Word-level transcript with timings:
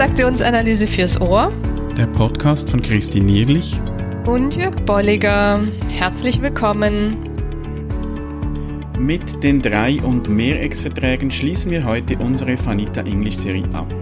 Transaktionsanalyse 0.00 0.86
fürs 0.86 1.20
Ohr. 1.20 1.52
Der 1.94 2.06
Podcast 2.06 2.70
von 2.70 2.80
Christine 2.80 3.26
Nierlich 3.26 3.78
und 4.24 4.56
Jörg 4.56 4.74
Bolliger. 4.86 5.60
Herzlich 5.90 6.40
willkommen. 6.40 7.18
Mit 8.98 9.42
den 9.42 9.60
drei 9.60 10.00
und 10.00 10.30
mehr 10.30 10.62
Ex-Verträgen 10.62 11.30
schließen 11.30 11.70
wir 11.70 11.84
heute 11.84 12.16
unsere 12.16 12.56
Fanita 12.56 13.02
English 13.02 13.36
Serie 13.36 13.68
ab. 13.74 13.92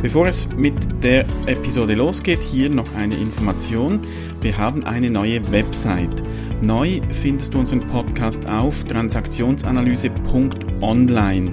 Bevor 0.00 0.26
es 0.26 0.48
mit 0.56 1.04
der 1.04 1.26
Episode 1.44 1.92
losgeht, 1.92 2.40
hier 2.40 2.70
noch 2.70 2.88
eine 2.96 3.16
Information. 3.16 4.00
Wir 4.40 4.56
haben 4.56 4.86
eine 4.86 5.10
neue 5.10 5.52
Website. 5.52 6.22
Neu 6.62 7.02
findest 7.10 7.52
du 7.52 7.58
unseren 7.58 7.86
Podcast 7.88 8.48
auf 8.48 8.82
transaktionsanalyse.online. 8.84 11.52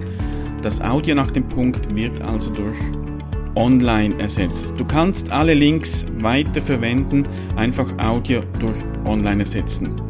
Das 0.61 0.79
Audio 0.79 1.15
nach 1.15 1.31
dem 1.31 1.49
Punkt 1.49 1.93
wird 1.93 2.21
also 2.21 2.49
durch 2.51 2.77
online 3.55 4.19
ersetzt. 4.19 4.73
Du 4.77 4.85
kannst 4.85 5.31
alle 5.31 5.53
Links 5.53 6.07
weiter 6.19 6.61
verwenden, 6.61 7.25
einfach 7.55 7.97
Audio 7.97 8.43
durch 8.59 8.77
online 9.05 9.41
ersetzen. 9.41 10.01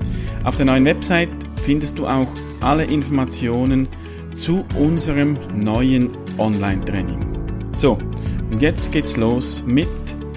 Auf 0.44 0.58
der 0.58 0.66
neuen 0.66 0.86
Website 0.86 1.30
findest 1.56 2.00
du 2.00 2.08
auch 2.08 2.28
alle 2.62 2.84
Informationen 2.86 3.88
zu 4.36 4.66
unserem 4.78 5.38
neuen 5.56 6.12
Online-Training. 6.38 7.26
So, 7.74 7.98
und 8.50 8.62
jetzt 8.62 8.92
geht's 8.92 9.18
los 9.18 9.64
mit 9.66 9.88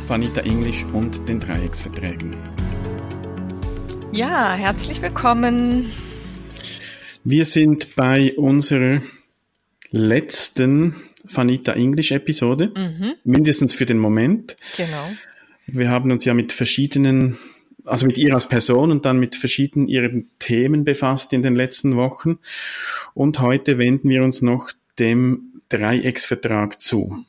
Vanita 0.06 0.40
English 0.42 0.84
und 0.92 1.26
den 1.28 1.40
Dreiecksverträgen. 1.40 2.36
Ja, 4.12 4.54
herzlich 4.54 5.02
willkommen. 5.02 5.90
Wir 7.24 7.44
sind 7.46 7.96
bei 7.96 8.34
unserer 8.36 9.00
letzten 9.90 10.94
Vanita 11.24 11.72
English 11.72 12.12
Episode, 12.12 12.72
mhm. 12.76 13.14
mindestens 13.24 13.74
für 13.74 13.86
den 13.86 13.98
Moment. 13.98 14.56
Genau. 14.76 15.10
Wir 15.66 15.90
haben 15.90 16.10
uns 16.10 16.24
ja 16.24 16.34
mit 16.34 16.52
verschiedenen, 16.52 17.38
also 17.84 18.06
mit 18.06 18.18
ihr 18.18 18.34
als 18.34 18.48
Person 18.48 18.90
und 18.90 19.04
dann 19.04 19.18
mit 19.18 19.34
verschiedenen 19.34 19.88
ihren 19.88 20.30
Themen 20.38 20.84
befasst 20.84 21.32
in 21.32 21.42
den 21.42 21.54
letzten 21.54 21.96
Wochen. 21.96 22.38
Und 23.14 23.40
heute 23.40 23.78
wenden 23.78 24.08
wir 24.08 24.22
uns 24.22 24.42
noch 24.42 24.72
dem 24.98 25.60
Dreiecksvertrag 25.70 26.80
zu. 26.80 27.24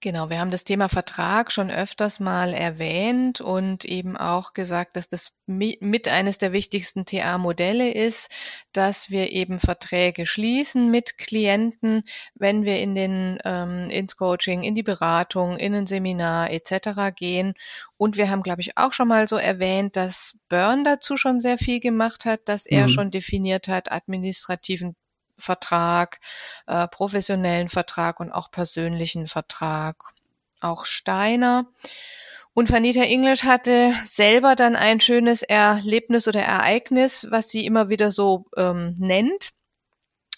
Genau, 0.00 0.28
wir 0.28 0.40
haben 0.40 0.50
das 0.50 0.64
Thema 0.64 0.90
Vertrag 0.90 1.50
schon 1.50 1.70
öfters 1.70 2.20
mal 2.20 2.52
erwähnt 2.52 3.40
und 3.40 3.86
eben 3.86 4.14
auch 4.14 4.52
gesagt, 4.52 4.94
dass 4.94 5.08
das 5.08 5.32
mit 5.46 6.06
eines 6.06 6.36
der 6.36 6.52
wichtigsten 6.52 7.06
TA-Modelle 7.06 7.90
ist, 7.90 8.30
dass 8.72 9.08
wir 9.08 9.32
eben 9.32 9.58
Verträge 9.58 10.26
schließen 10.26 10.90
mit 10.90 11.16
Klienten, 11.16 12.02
wenn 12.34 12.64
wir 12.64 12.78
in 12.78 12.94
den 12.94 13.38
ähm, 13.44 13.88
ins 13.88 14.16
Coaching, 14.16 14.64
in 14.64 14.74
die 14.74 14.82
Beratung, 14.82 15.56
in 15.56 15.74
ein 15.74 15.86
Seminar 15.86 16.50
etc. 16.50 17.16
gehen. 17.16 17.54
Und 17.96 18.18
wir 18.18 18.28
haben, 18.28 18.42
glaube 18.42 18.60
ich, 18.60 18.76
auch 18.76 18.92
schon 18.92 19.08
mal 19.08 19.26
so 19.28 19.36
erwähnt, 19.36 19.96
dass 19.96 20.38
Byrne 20.50 20.84
dazu 20.84 21.16
schon 21.16 21.40
sehr 21.40 21.56
viel 21.56 21.80
gemacht 21.80 22.26
hat, 22.26 22.40
dass 22.44 22.66
er 22.66 22.82
mhm. 22.82 22.90
schon 22.90 23.10
definiert 23.10 23.66
hat, 23.66 23.90
administrativen 23.90 24.94
Vertrag, 25.38 26.20
äh, 26.66 26.88
professionellen 26.88 27.68
Vertrag 27.68 28.20
und 28.20 28.32
auch 28.32 28.50
persönlichen 28.50 29.26
Vertrag. 29.26 29.96
Auch 30.60 30.86
Steiner. 30.86 31.66
Und 32.54 32.72
Vanita 32.72 33.02
English 33.02 33.44
hatte 33.44 33.92
selber 34.06 34.56
dann 34.56 34.76
ein 34.76 35.00
schönes 35.00 35.42
Erlebnis 35.42 36.26
oder 36.26 36.40
Ereignis, 36.40 37.26
was 37.30 37.50
sie 37.50 37.66
immer 37.66 37.90
wieder 37.90 38.10
so 38.10 38.46
ähm, 38.56 38.96
nennt 38.98 39.50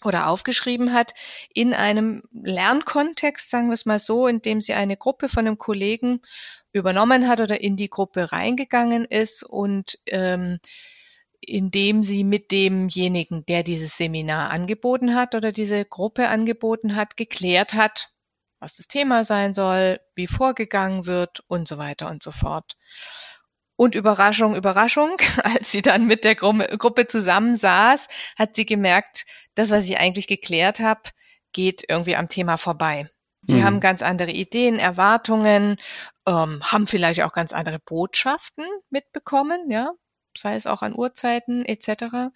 oder 0.05 0.29
aufgeschrieben 0.29 0.93
hat, 0.93 1.15
in 1.55 1.75
einem 1.75 2.23
Lernkontext, 2.33 3.51
sagen 3.51 3.69
wir 3.69 3.75
es 3.75 3.87
mal 3.87 4.01
so, 4.01 4.27
in 4.27 4.43
dem 4.43 4.61
sie 4.61 4.75
eine 4.75 4.97
Gruppe 4.97 5.29
von 5.29 5.47
einem 5.47 5.59
Kollegen 5.59 6.21
übernommen 6.73 7.29
hat 7.29 7.41
oder 7.41 7.61
in 7.61 7.77
die 7.77 7.89
Gruppe 7.89 8.33
reingegangen 8.33 9.05
ist 9.05 9.43
und 9.43 9.99
ähm, 10.07 10.59
indem 11.41 12.05
sie 12.05 12.25
mit 12.25 12.51
demjenigen, 12.51 13.45
der 13.47 13.63
dieses 13.63 13.97
Seminar 13.97 14.51
angeboten 14.51 15.15
hat 15.15 15.35
oder 15.35 15.53
diese 15.53 15.85
Gruppe 15.85 16.29
angeboten 16.29 16.97
hat, 16.97 17.17
geklärt 17.17 17.75
hat, 17.75 18.11
was 18.61 18.77
das 18.77 18.89
Thema 18.89 19.25
sein 19.25 19.55
soll, 19.55 20.01
wie 20.15 20.27
vorgegangen 20.27 21.07
wird 21.07 21.45
und 21.47 21.69
so 21.69 21.79
weiter 21.79 22.09
und 22.09 22.23
so 22.23 22.31
fort. 22.31 22.77
Und 23.77 23.95
Überraschung, 23.95 24.57
Überraschung, 24.57 25.17
als 25.43 25.71
sie 25.71 25.83
dann 25.83 26.07
mit 26.07 26.25
der 26.25 26.35
Gruppe 26.35 27.07
zusammensaß, 27.07 28.09
hat 28.37 28.57
sie 28.57 28.67
gemerkt, 28.67 29.25
das, 29.55 29.71
was 29.71 29.85
ich 29.85 29.99
eigentlich 29.99 30.27
geklärt 30.27 30.81
habe, 30.81 31.03
geht 31.53 31.85
irgendwie 31.89 32.17
am 32.17 32.29
Thema 32.29 32.57
vorbei. 32.57 33.09
Sie 33.43 33.57
mhm. 33.57 33.65
haben 33.65 33.81
ganz 33.81 34.03
andere 34.03 34.33
Ideen, 34.33 34.79
Erwartungen, 34.79 35.81
ähm, 36.27 36.61
haben 36.63 36.87
vielleicht 36.87 37.23
auch 37.23 37.33
ganz 37.33 37.53
andere 37.53 37.79
Botschaften 37.79 38.67
mitbekommen, 38.91 39.71
ja, 39.71 39.93
sei 40.39 40.57
es 40.57 40.67
auch 40.67 40.83
an 40.83 40.97
Uhrzeiten 40.97 41.65
etc., 41.65 42.33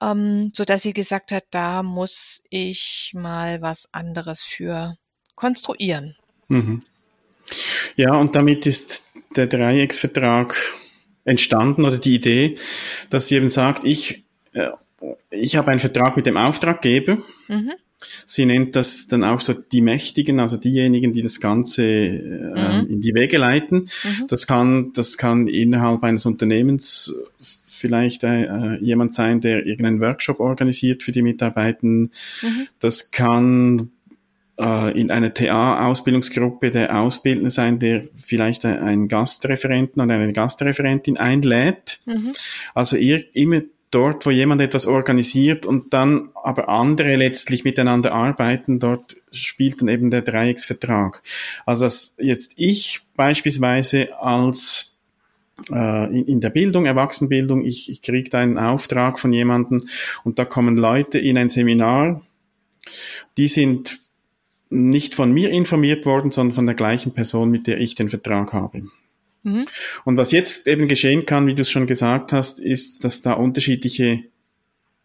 ähm, 0.00 0.52
so 0.54 0.64
dass 0.64 0.82
sie 0.82 0.92
gesagt 0.92 1.32
hat, 1.32 1.44
da 1.50 1.82
muss 1.82 2.42
ich 2.50 3.12
mal 3.14 3.62
was 3.62 3.88
anderes 3.92 4.42
für 4.42 4.96
konstruieren. 5.34 6.16
Mhm. 6.48 6.82
Ja, 7.96 8.14
und 8.14 8.34
damit 8.34 8.66
ist 8.66 9.12
der 9.36 9.46
Dreiecksvertrag 9.46 10.56
entstanden 11.24 11.84
oder 11.84 11.98
die 11.98 12.14
Idee, 12.14 12.54
dass 13.10 13.28
sie 13.28 13.36
eben 13.36 13.48
sagt, 13.48 13.84
ich, 13.84 14.24
äh, 14.52 14.70
ich 15.30 15.56
habe 15.56 15.70
einen 15.70 15.80
Vertrag 15.80 16.16
mit 16.16 16.26
dem 16.26 16.36
Auftraggeber. 16.36 17.18
Mhm. 17.48 17.74
Sie 18.26 18.46
nennt 18.46 18.76
das 18.76 19.06
dann 19.06 19.24
auch 19.24 19.40
so 19.40 19.52
die 19.52 19.80
Mächtigen, 19.80 20.40
also 20.40 20.56
diejenigen, 20.56 21.12
die 21.12 21.22
das 21.22 21.40
Ganze 21.40 21.84
äh, 21.84 22.82
mhm. 22.82 22.90
in 22.90 23.00
die 23.00 23.14
Wege 23.14 23.38
leiten. 23.38 23.88
Mhm. 24.02 24.26
Das 24.28 24.46
kann, 24.46 24.92
das 24.94 25.18
kann 25.18 25.48
innerhalb 25.48 26.02
eines 26.02 26.26
Unternehmens 26.26 27.14
vielleicht 27.40 28.24
äh, 28.24 28.76
jemand 28.76 29.14
sein, 29.14 29.40
der 29.40 29.66
irgendeinen 29.66 30.00
Workshop 30.00 30.40
organisiert 30.40 31.02
für 31.02 31.12
die 31.12 31.22
Mitarbeitenden. 31.22 32.12
Mhm. 32.42 32.68
Das 32.78 33.10
kann 33.10 33.90
äh, 34.58 34.98
in 34.98 35.10
einer 35.10 35.34
TA-Ausbildungsgruppe 35.34 36.70
der 36.70 36.98
Ausbildner 36.98 37.50
sein, 37.50 37.78
der 37.78 38.04
vielleicht 38.14 38.64
einen 38.64 39.08
Gastreferenten 39.08 40.02
oder 40.02 40.14
eine 40.14 40.32
Gastreferentin 40.32 41.16
einlädt. 41.16 41.98
Mhm. 42.06 42.32
Also 42.74 42.96
ihr, 42.96 43.24
immer 43.34 43.62
dort, 43.94 44.26
wo 44.26 44.30
jemand 44.30 44.60
etwas 44.60 44.86
organisiert 44.86 45.66
und 45.66 45.92
dann 45.92 46.30
aber 46.34 46.68
andere 46.68 47.16
letztlich 47.16 47.64
miteinander 47.64 48.12
arbeiten, 48.12 48.78
dort 48.78 49.16
spielt 49.30 49.80
dann 49.80 49.88
eben 49.88 50.10
der 50.10 50.22
Dreiecksvertrag. 50.22 51.22
Also 51.64 51.84
dass 51.84 52.16
jetzt 52.18 52.52
ich 52.56 53.02
beispielsweise 53.16 54.20
als 54.20 54.98
äh, 55.70 56.06
in, 56.06 56.26
in 56.26 56.40
der 56.40 56.50
Bildung, 56.50 56.86
Erwachsenenbildung, 56.86 57.64
ich, 57.64 57.90
ich 57.90 58.02
kriege 58.02 58.36
einen 58.36 58.58
Auftrag 58.58 59.18
von 59.18 59.32
jemandem 59.32 59.82
und 60.24 60.38
da 60.38 60.44
kommen 60.44 60.76
Leute 60.76 61.18
in 61.18 61.38
ein 61.38 61.48
Seminar, 61.48 62.22
die 63.36 63.48
sind 63.48 63.98
nicht 64.70 65.14
von 65.14 65.32
mir 65.32 65.50
informiert 65.50 66.04
worden, 66.04 66.30
sondern 66.30 66.54
von 66.54 66.66
der 66.66 66.74
gleichen 66.74 67.14
Person, 67.14 67.50
mit 67.50 67.66
der 67.66 67.80
ich 67.80 67.94
den 67.94 68.08
Vertrag 68.08 68.52
habe. 68.52 68.82
Mhm. 69.44 69.66
Und 70.04 70.16
was 70.16 70.32
jetzt 70.32 70.66
eben 70.66 70.88
geschehen 70.88 71.26
kann, 71.26 71.46
wie 71.46 71.54
du 71.54 71.62
es 71.62 71.70
schon 71.70 71.86
gesagt 71.86 72.32
hast, 72.32 72.58
ist, 72.58 73.04
dass 73.04 73.22
da 73.22 73.34
unterschiedliche 73.34 74.24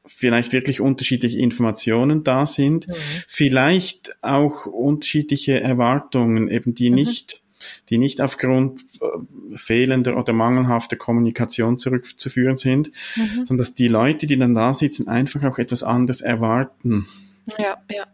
vielleicht 0.06 0.54
wirklich 0.54 0.82
unterschiedliche 0.82 1.38
Informationen 1.38 2.24
da 2.24 2.46
sind, 2.46 2.88
mhm. 2.88 2.94
vielleicht 3.28 4.16
auch 4.24 4.66
unterschiedliche 4.66 5.62
Erwartungen, 5.62 6.50
eben 6.50 6.74
die 6.74 6.90
mhm. 6.90 6.96
nicht, 6.96 7.44
die 7.90 8.00
nicht 8.00 8.20
aufgrund 8.22 8.86
äh, 9.02 9.58
fehlender 9.58 10.18
oder 10.18 10.34
mangelhafter 10.34 10.96
Kommunikation 10.96 11.78
zurückzuführen 11.78 12.58
sind, 12.58 12.92
mhm. 13.16 13.46
sondern 13.46 13.58
dass 13.60 13.76
die 13.76 13.88
Leute, 13.88 14.26
die 14.26 14.38
dann 14.38 14.56
da 14.56 14.74
sitzen, 14.74 15.08
einfach 15.08 15.44
auch 15.44 15.60
etwas 15.60 15.84
anderes 15.84 16.22
erwarten. 16.22 17.08
Ja, 17.60 17.78
ja 17.92 18.08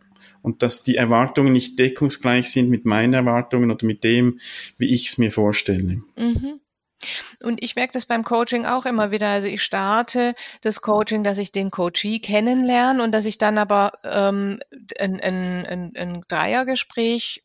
und 0.45 0.61
dass 0.61 0.83
die 0.83 0.95
Erwartungen 0.95 1.51
nicht 1.51 1.79
deckungsgleich 1.79 2.51
sind 2.51 2.69
mit 2.69 2.85
meinen 2.85 3.13
Erwartungen 3.13 3.71
oder 3.71 3.85
mit 3.85 4.03
dem, 4.03 4.39
wie 4.77 4.93
ich 4.93 5.07
es 5.07 5.17
mir 5.17 5.31
vorstelle. 5.31 6.03
Mhm. 6.15 6.61
Und 7.41 7.61
ich 7.63 7.75
merke 7.75 7.93
das 7.93 8.05
beim 8.05 8.23
Coaching 8.23 8.65
auch 8.65 8.85
immer 8.85 9.09
wieder. 9.11 9.27
Also 9.27 9.47
ich 9.47 9.63
starte 9.63 10.35
das 10.61 10.81
Coaching, 10.81 11.23
dass 11.23 11.39
ich 11.39 11.51
den 11.51 11.71
Coachee 11.71 12.19
kennenlerne 12.19 13.03
und 13.03 13.11
dass 13.11 13.25
ich 13.25 13.37
dann 13.39 13.57
aber 13.57 13.93
ähm, 14.03 14.59
ein, 14.99 15.19
ein, 15.19 15.65
ein, 15.65 15.91
ein 15.95 16.23
Dreiergespräch 16.27 17.43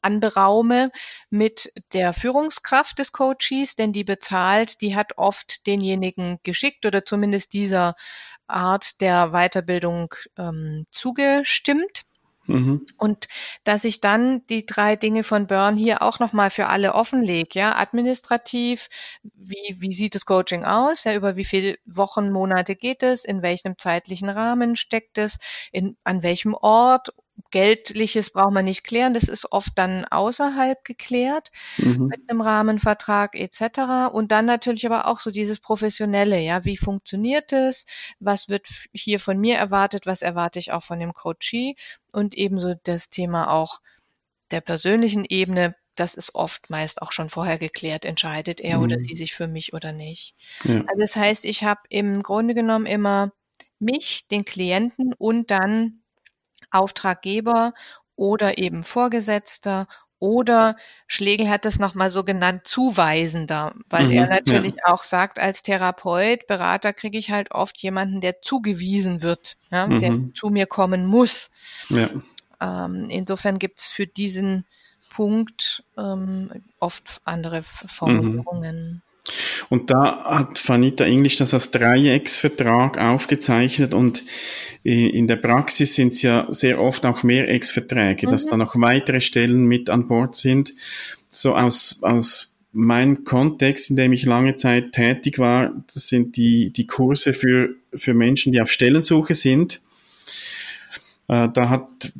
anberaume 0.00 0.90
mit 1.30 1.72
der 1.92 2.12
Führungskraft 2.12 2.98
des 2.98 3.12
Coaches, 3.12 3.76
denn 3.76 3.92
die 3.92 4.04
bezahlt, 4.04 4.80
die 4.80 4.96
hat 4.96 5.18
oft 5.18 5.66
denjenigen 5.66 6.40
geschickt 6.42 6.84
oder 6.86 7.04
zumindest 7.04 7.52
dieser 7.52 7.94
Art 8.46 9.00
der 9.00 9.30
Weiterbildung 9.30 10.14
ähm, 10.36 10.86
zugestimmt. 10.90 12.04
Mhm. 12.46 12.86
Und 12.98 13.28
dass 13.64 13.84
ich 13.84 14.00
dann 14.00 14.44
die 14.48 14.66
drei 14.66 14.96
Dinge 14.96 15.22
von 15.22 15.46
Burn 15.46 15.76
hier 15.76 16.02
auch 16.02 16.18
nochmal 16.18 16.50
für 16.50 16.66
alle 16.66 16.94
offenlege, 16.94 17.58
ja, 17.58 17.76
administrativ, 17.76 18.88
wie, 19.22 19.76
wie 19.78 19.92
sieht 19.92 20.16
das 20.16 20.26
Coaching 20.26 20.64
aus, 20.64 21.04
ja, 21.04 21.14
über 21.14 21.36
wie 21.36 21.44
viele 21.44 21.76
Wochen, 21.86 22.32
Monate 22.32 22.74
geht 22.74 23.02
es, 23.04 23.24
in 23.24 23.42
welchem 23.42 23.78
zeitlichen 23.78 24.28
Rahmen 24.28 24.76
steckt 24.76 25.18
es, 25.18 25.38
in, 25.70 25.96
an 26.02 26.22
welchem 26.22 26.54
Ort 26.54 27.10
Geldliches 27.52 28.30
braucht 28.30 28.52
man 28.52 28.64
nicht 28.64 28.82
klären, 28.82 29.14
das 29.14 29.24
ist 29.24 29.52
oft 29.52 29.72
dann 29.76 30.04
außerhalb 30.06 30.84
geklärt 30.84 31.52
mhm. 31.76 32.06
mit 32.06 32.28
einem 32.28 32.40
Rahmenvertrag 32.40 33.36
etc. 33.36 34.12
Und 34.12 34.32
dann 34.32 34.46
natürlich 34.46 34.84
aber 34.86 35.06
auch 35.06 35.20
so 35.20 35.30
dieses 35.30 35.60
Professionelle, 35.60 36.40
ja, 36.40 36.64
wie 36.64 36.76
funktioniert 36.76 37.52
es, 37.52 37.86
was 38.18 38.48
wird 38.48 38.66
hier 38.92 39.20
von 39.20 39.38
mir 39.38 39.56
erwartet, 39.56 40.06
was 40.06 40.22
erwarte 40.22 40.58
ich 40.58 40.72
auch 40.72 40.82
von 40.82 40.98
dem 40.98 41.12
Coachee 41.12 41.76
und 42.10 42.34
ebenso 42.34 42.74
das 42.82 43.10
Thema 43.10 43.52
auch 43.52 43.80
der 44.50 44.62
persönlichen 44.62 45.24
Ebene, 45.24 45.76
das 45.94 46.14
ist 46.14 46.34
oft 46.34 46.70
meist 46.70 47.02
auch 47.02 47.12
schon 47.12 47.28
vorher 47.28 47.58
geklärt, 47.58 48.06
entscheidet 48.06 48.60
er 48.60 48.78
mhm. 48.78 48.84
oder 48.84 48.98
sie 48.98 49.14
sich 49.14 49.34
für 49.34 49.46
mich 49.46 49.74
oder 49.74 49.92
nicht. 49.92 50.34
Ja. 50.64 50.76
Also 50.76 50.98
das 50.98 51.16
heißt, 51.16 51.44
ich 51.44 51.64
habe 51.64 51.82
im 51.90 52.22
Grunde 52.22 52.54
genommen 52.54 52.86
immer 52.86 53.32
mich, 53.78 54.26
den 54.28 54.44
Klienten 54.44 55.12
und 55.12 55.50
dann 55.50 56.01
Auftraggeber 56.72 57.74
oder 58.16 58.58
eben 58.58 58.82
Vorgesetzter 58.82 59.86
oder 60.22 60.76
Schlegel 61.08 61.50
hat 61.50 61.66
es 61.66 61.80
nochmal 61.80 62.08
so 62.08 62.22
genannt, 62.22 62.62
zuweisender, 62.64 63.74
weil 63.90 64.06
mhm, 64.06 64.12
er 64.12 64.28
natürlich 64.28 64.74
ja. 64.74 64.92
auch 64.92 65.02
sagt, 65.02 65.40
als 65.40 65.64
Therapeut, 65.64 66.46
Berater 66.46 66.92
kriege 66.92 67.18
ich 67.18 67.32
halt 67.32 67.50
oft 67.50 67.76
jemanden, 67.78 68.20
der 68.20 68.40
zugewiesen 68.40 69.20
wird, 69.22 69.56
ja, 69.72 69.88
mhm. 69.88 69.98
der 69.98 70.18
zu 70.34 70.50
mir 70.50 70.66
kommen 70.66 71.06
muss. 71.06 71.50
Ja. 71.88 72.08
Ähm, 72.60 73.08
insofern 73.10 73.58
gibt 73.58 73.80
es 73.80 73.88
für 73.88 74.06
diesen 74.06 74.64
Punkt 75.10 75.82
ähm, 75.98 76.52
oft 76.78 77.20
andere 77.24 77.64
Formulierungen. 77.64 78.92
Mhm. 78.92 79.02
Und 79.68 79.90
da 79.90 80.24
hat 80.24 80.68
Vanita 80.68 81.04
English 81.04 81.36
das 81.36 81.54
als 81.54 81.70
Dreiecksvertrag 81.70 82.98
aufgezeichnet 82.98 83.94
und 83.94 84.22
in 84.82 85.28
der 85.28 85.36
Praxis 85.36 85.94
sind 85.94 86.12
es 86.14 86.22
ja 86.22 86.46
sehr 86.50 86.80
oft 86.80 87.06
auch 87.06 87.22
Mehrecksverträge, 87.22 88.26
mhm. 88.26 88.30
dass 88.32 88.46
da 88.46 88.56
noch 88.56 88.74
weitere 88.76 89.20
Stellen 89.20 89.64
mit 89.66 89.88
an 89.88 90.08
Bord 90.08 90.34
sind. 90.34 90.74
So 91.28 91.54
aus, 91.54 92.00
aus 92.02 92.54
meinem 92.72 93.24
Kontext, 93.24 93.90
in 93.90 93.96
dem 93.96 94.12
ich 94.12 94.24
lange 94.24 94.56
Zeit 94.56 94.92
tätig 94.92 95.38
war, 95.38 95.72
das 95.94 96.08
sind 96.08 96.36
die, 96.36 96.70
die 96.70 96.86
Kurse 96.86 97.32
für, 97.32 97.70
für 97.94 98.14
Menschen, 98.14 98.52
die 98.52 98.60
auf 98.60 98.70
Stellensuche 98.70 99.34
sind. 99.34 99.80
Äh, 101.28 101.48
da 101.52 101.68
hat 101.68 102.12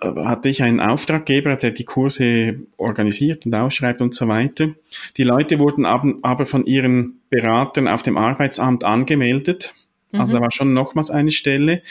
hatte 0.00 0.48
ich 0.48 0.62
einen 0.62 0.80
Auftraggeber, 0.80 1.56
der 1.56 1.72
die 1.72 1.84
Kurse 1.84 2.60
organisiert 2.76 3.44
und 3.46 3.54
ausschreibt 3.54 4.00
und 4.00 4.14
so 4.14 4.28
weiter. 4.28 4.70
Die 5.16 5.24
Leute 5.24 5.58
wurden 5.58 5.84
aber 5.86 6.46
von 6.46 6.64
ihren 6.66 7.20
Beratern 7.28 7.86
auf 7.86 8.02
dem 8.02 8.16
Arbeitsamt 8.16 8.84
angemeldet. 8.84 9.74
Also 10.12 10.32
mhm. 10.32 10.38
da 10.38 10.44
war 10.44 10.50
schon 10.50 10.72
nochmals 10.72 11.10
eine 11.10 11.30
Stelle. 11.30 11.82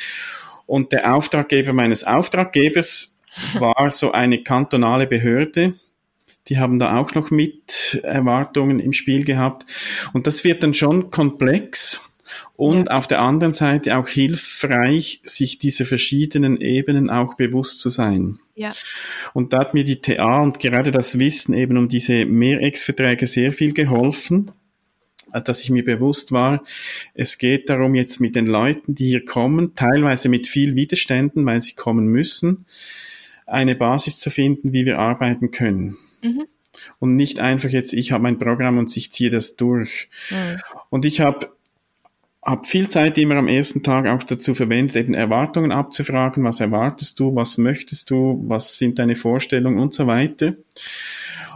Und 0.65 0.91
der 0.91 1.15
Auftraggeber 1.15 1.73
meines 1.73 2.03
Auftraggebers 2.03 3.19
war 3.59 3.91
so 3.91 4.11
eine 4.11 4.43
kantonale 4.43 5.07
Behörde. 5.07 5.73
Die 6.47 6.57
haben 6.57 6.79
da 6.79 6.97
auch 6.97 7.13
noch 7.13 7.29
mit 7.29 7.99
Erwartungen 8.03 8.79
im 8.79 8.93
Spiel 8.93 9.23
gehabt. 9.23 9.65
Und 10.13 10.25
das 10.25 10.43
wird 10.43 10.63
dann 10.63 10.73
schon 10.73 11.11
komplex 11.11 12.08
und 12.55 12.87
ja. 12.87 12.97
auf 12.97 13.07
der 13.07 13.21
anderen 13.21 13.53
Seite 13.53 13.97
auch 13.97 14.07
hilfreich, 14.07 15.21
sich 15.23 15.59
diese 15.59 15.85
verschiedenen 15.85 16.59
Ebenen 16.59 17.09
auch 17.09 17.35
bewusst 17.35 17.79
zu 17.79 17.89
sein. 17.89 18.39
Ja. 18.55 18.71
Und 19.33 19.53
da 19.53 19.59
hat 19.59 19.73
mir 19.73 19.83
die 19.83 20.01
TA 20.01 20.41
und 20.41 20.59
gerade 20.59 20.91
das 20.91 21.17
Wissen 21.17 21.53
eben 21.53 21.77
um 21.77 21.87
diese 21.87 22.25
Mehrex-Verträge 22.25 23.25
sehr 23.25 23.53
viel 23.53 23.73
geholfen, 23.73 24.51
dass 25.45 25.61
ich 25.61 25.69
mir 25.69 25.83
bewusst 25.83 26.31
war, 26.31 26.63
es 27.13 27.37
geht 27.37 27.69
darum, 27.69 27.95
jetzt 27.95 28.19
mit 28.19 28.35
den 28.35 28.47
Leuten, 28.47 28.95
die 28.95 29.05
hier 29.05 29.25
kommen, 29.25 29.75
teilweise 29.75 30.29
mit 30.29 30.47
viel 30.47 30.75
Widerständen, 30.75 31.45
weil 31.45 31.61
sie 31.61 31.73
kommen 31.73 32.07
müssen, 32.07 32.65
eine 33.45 33.75
Basis 33.75 34.19
zu 34.19 34.29
finden, 34.29 34.73
wie 34.73 34.85
wir 34.85 34.99
arbeiten 34.99 35.51
können. 35.51 35.97
Mhm. 36.23 36.45
Und 36.99 37.15
nicht 37.15 37.39
einfach 37.39 37.69
jetzt, 37.69 37.93
ich 37.93 38.11
habe 38.11 38.23
mein 38.23 38.39
Programm 38.39 38.77
und 38.77 38.95
ich 38.95 39.11
ziehe 39.11 39.29
das 39.29 39.55
durch. 39.55 40.09
Mhm. 40.29 40.57
Und 40.89 41.05
ich 41.05 41.21
habe 41.21 41.51
habe 42.43 42.65
viel 42.65 42.89
Zeit 42.89 43.17
immer 43.17 43.35
am 43.35 43.47
ersten 43.47 43.83
Tag 43.83 44.07
auch 44.07 44.23
dazu 44.23 44.53
verwendet, 44.53 44.95
eben 44.95 45.13
Erwartungen 45.13 45.71
abzufragen, 45.71 46.43
was 46.43 46.59
erwartest 46.59 47.19
du, 47.19 47.35
was 47.35 47.57
möchtest 47.57 48.09
du, 48.09 48.43
was 48.47 48.77
sind 48.77 48.99
deine 48.99 49.15
Vorstellungen 49.15 49.79
und 49.79 49.93
so 49.93 50.07
weiter. 50.07 50.53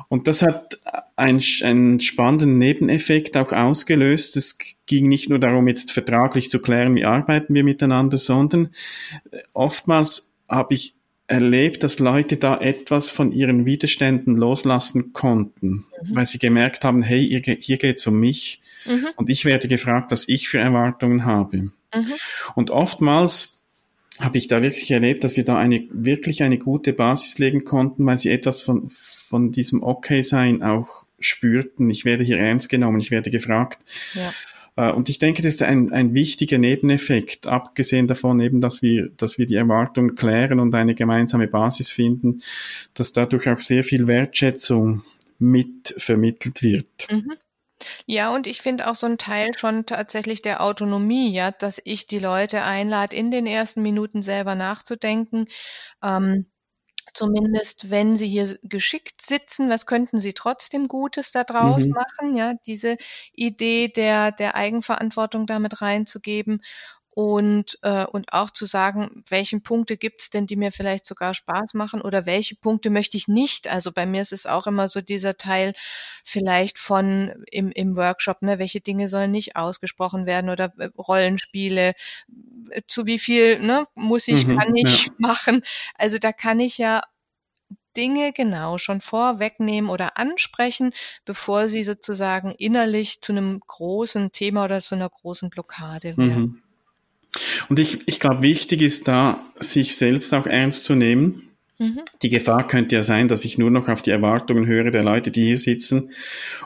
Und 0.09 0.27
das 0.27 0.41
hat 0.41 0.79
einen, 1.15 1.41
einen 1.63 1.99
spannenden 1.99 2.57
Nebeneffekt 2.57 3.37
auch 3.37 3.51
ausgelöst. 3.51 4.35
Es 4.35 4.57
ging 4.85 5.07
nicht 5.07 5.29
nur 5.29 5.39
darum, 5.39 5.67
jetzt 5.67 5.91
vertraglich 5.91 6.51
zu 6.51 6.59
klären, 6.59 6.95
wie 6.95 7.05
arbeiten 7.05 7.53
wir 7.53 7.63
miteinander, 7.63 8.17
sondern 8.17 8.69
oftmals 9.53 10.35
habe 10.49 10.75
ich 10.75 10.95
erlebt, 11.27 11.83
dass 11.83 11.99
Leute 11.99 12.37
da 12.37 12.57
etwas 12.59 13.09
von 13.09 13.31
ihren 13.31 13.65
Widerständen 13.65 14.35
loslassen 14.35 15.13
konnten, 15.13 15.85
mhm. 16.03 16.15
weil 16.15 16.25
sie 16.25 16.39
gemerkt 16.39 16.83
haben, 16.83 17.01
hey, 17.01 17.25
hier, 17.25 17.55
hier 17.55 17.77
geht 17.77 17.97
es 17.97 18.05
um 18.05 18.19
mich 18.19 18.61
Mhm. 18.85 19.07
Und 19.15 19.29
ich 19.29 19.45
werde 19.45 19.67
gefragt, 19.67 20.11
was 20.11 20.27
ich 20.27 20.49
für 20.49 20.59
Erwartungen 20.59 21.25
habe. 21.25 21.57
Mhm. 21.57 22.13
Und 22.55 22.69
oftmals 22.69 23.67
habe 24.19 24.37
ich 24.37 24.47
da 24.47 24.61
wirklich 24.61 24.91
erlebt, 24.91 25.23
dass 25.23 25.37
wir 25.37 25.43
da 25.43 25.57
eine, 25.57 25.87
wirklich 25.91 26.43
eine 26.43 26.57
gute 26.57 26.93
Basis 26.93 27.39
legen 27.39 27.63
konnten, 27.63 28.05
weil 28.05 28.17
sie 28.17 28.29
etwas 28.29 28.61
von, 28.61 28.89
von 28.89 29.51
diesem 29.51 29.83
Okay-Sein 29.83 30.61
auch 30.61 31.05
spürten. 31.19 31.89
Ich 31.89 32.05
werde 32.05 32.23
hier 32.23 32.37
ernst 32.37 32.69
genommen, 32.69 32.99
ich 32.99 33.11
werde 33.11 33.31
gefragt. 33.31 33.79
Ja. 34.13 34.33
Äh, 34.75 34.91
und 34.91 35.09
ich 35.09 35.19
denke, 35.19 35.41
das 35.41 35.55
ist 35.55 35.63
ein, 35.63 35.91
ein 35.91 36.13
wichtiger 36.13 36.57
Nebeneffekt, 36.57 37.47
abgesehen 37.47 38.07
davon 38.07 38.39
eben, 38.39 38.61
dass 38.61 38.81
wir, 38.81 39.09
dass 39.17 39.37
wir 39.37 39.45
die 39.45 39.55
Erwartungen 39.55 40.15
klären 40.15 40.59
und 40.59 40.73
eine 40.75 40.95
gemeinsame 40.95 41.47
Basis 41.47 41.91
finden, 41.91 42.41
dass 42.93 43.13
dadurch 43.13 43.47
auch 43.49 43.59
sehr 43.59 43.83
viel 43.83 44.07
Wertschätzung 44.07 45.03
mit 45.39 45.93
vermittelt 45.97 46.61
wird. 46.63 47.07
Mhm. 47.09 47.33
Ja, 48.05 48.33
und 48.33 48.47
ich 48.47 48.61
finde 48.61 48.87
auch 48.89 48.95
so 48.95 49.07
ein 49.07 49.17
Teil 49.17 49.57
schon 49.57 49.85
tatsächlich 49.85 50.41
der 50.41 50.61
Autonomie, 50.61 51.31
ja, 51.33 51.51
dass 51.51 51.81
ich 51.83 52.07
die 52.07 52.19
Leute 52.19 52.61
einlade, 52.63 53.15
in 53.15 53.31
den 53.31 53.45
ersten 53.47 53.81
Minuten 53.81 54.21
selber 54.23 54.55
nachzudenken. 54.55 55.47
Ähm, 56.03 56.47
zumindest 57.13 57.89
wenn 57.91 58.17
sie 58.17 58.27
hier 58.29 58.57
geschickt 58.63 59.21
sitzen, 59.23 59.69
was 59.69 59.85
könnten 59.87 60.19
sie 60.19 60.33
trotzdem 60.33 60.87
Gutes 60.89 61.31
daraus 61.31 61.83
Mhm. 61.85 61.93
machen, 61.95 62.35
ja, 62.37 62.53
diese 62.67 62.97
Idee 63.33 63.89
der 63.89 64.31
der 64.33 64.55
Eigenverantwortung 64.55 65.47
damit 65.47 65.81
reinzugeben 65.81 66.63
und, 67.15 67.77
äh, 67.83 68.05
und 68.05 68.33
auch 68.33 68.49
zu 68.49 68.65
sagen, 68.65 69.23
welchen 69.29 69.61
Punkte 69.61 69.97
gibt's 69.97 70.31
denn, 70.31 70.47
die 70.47 70.55
mir 70.55 70.71
vielleicht 70.71 71.05
sogar 71.05 71.35
Spaß 71.35 71.75
machen 71.75 72.01
oder 72.01 72.25
welche 72.25 72.55
Punkte 72.55 72.89
möchte 72.89 73.17
ich 73.17 73.27
nicht. 73.27 73.67
Also 73.67 73.91
bei 73.91 74.07
mir 74.07 74.23
ist 74.23 74.33
es 74.33 74.47
auch 74.47 74.65
immer 74.65 74.87
so 74.87 74.99
dieser 74.99 75.37
Teil 75.37 75.73
vielleicht 76.23 76.79
von 76.79 77.45
im, 77.51 77.71
im 77.71 77.95
Workshop, 77.95 78.41
ne, 78.41 78.57
welche 78.57 78.81
Dinge 78.81 79.09
sollen 79.09 79.29
nicht 79.29 79.55
ausgesprochen 79.55 80.25
werden 80.25 80.49
oder 80.49 80.73
äh, 80.79 80.89
Rollenspiele, 80.97 81.93
äh, 82.71 82.81
zu 82.87 83.05
wie 83.05 83.19
viel 83.19 83.59
ne, 83.59 83.85
muss 83.93 84.27
ich, 84.27 84.47
mhm, 84.47 84.57
kann 84.57 84.75
ich 84.75 85.05
ja. 85.05 85.13
machen. 85.19 85.63
Also 85.95 86.17
da 86.17 86.33
kann 86.33 86.59
ich 86.59 86.79
ja 86.79 87.03
Dinge 87.95 88.33
genau 88.33 88.79
schon 88.79 89.01
vorwegnehmen 89.01 89.91
oder 89.91 90.17
ansprechen, 90.17 90.93
bevor 91.25 91.69
sie 91.69 91.83
sozusagen 91.83 92.49
innerlich 92.51 93.21
zu 93.21 93.33
einem 93.33 93.59
großen 93.59 94.31
Thema 94.31 94.65
oder 94.65 94.81
zu 94.81 94.95
einer 94.95 95.09
großen 95.09 95.51
Blockade 95.51 96.17
werden. 96.17 96.41
Mhm. 96.41 96.62
Und 97.69 97.79
ich, 97.79 97.99
ich 98.07 98.19
glaube, 98.19 98.41
wichtig 98.41 98.81
ist 98.81 99.07
da, 99.07 99.43
sich 99.55 99.95
selbst 99.95 100.33
auch 100.33 100.45
ernst 100.45 100.83
zu 100.83 100.95
nehmen. 100.95 101.49
Mhm. 101.79 102.01
Die 102.21 102.29
Gefahr 102.29 102.67
könnte 102.67 102.95
ja 102.95 103.03
sein, 103.03 103.27
dass 103.27 103.45
ich 103.45 103.57
nur 103.57 103.71
noch 103.71 103.87
auf 103.87 104.01
die 104.01 104.11
Erwartungen 104.11 104.67
höre 104.67 104.91
der 104.91 105.03
Leute, 105.03 105.31
die 105.31 105.43
hier 105.43 105.57
sitzen 105.57 106.11